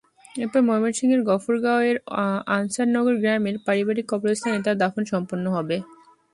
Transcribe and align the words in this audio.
এরপর 0.35 0.61
ময়মনসিংহের 0.61 1.21
গফরগাঁওয়ের 1.29 1.97
আনছার 2.55 2.87
নগর 2.95 3.15
গ্রামের 3.21 3.55
পারিবারিক 3.67 4.05
কবরস্থানে 4.11 4.57
তাঁর 4.65 4.79
দাফন 4.81 5.03
সম্পন্ন 5.13 5.45
হবে। 5.57 5.77